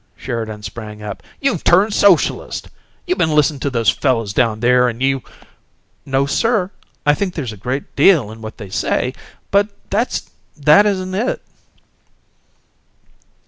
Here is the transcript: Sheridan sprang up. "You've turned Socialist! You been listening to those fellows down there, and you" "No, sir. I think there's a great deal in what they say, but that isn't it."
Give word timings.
Sheridan 0.17 0.63
sprang 0.63 1.03
up. 1.03 1.21
"You've 1.39 1.63
turned 1.63 1.93
Socialist! 1.93 2.69
You 3.05 3.15
been 3.15 3.35
listening 3.35 3.59
to 3.59 3.69
those 3.69 3.91
fellows 3.91 4.33
down 4.33 4.59
there, 4.59 4.89
and 4.89 4.99
you" 4.99 5.21
"No, 6.07 6.25
sir. 6.25 6.71
I 7.05 7.13
think 7.13 7.35
there's 7.35 7.53
a 7.53 7.55
great 7.55 7.95
deal 7.95 8.31
in 8.31 8.41
what 8.41 8.57
they 8.57 8.71
say, 8.71 9.13
but 9.51 9.67
that 9.91 10.85
isn't 10.87 11.13
it." 11.13 11.43